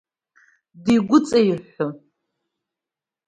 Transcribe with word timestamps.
Дигәыҵаиҳәҳәон… 0.83 1.95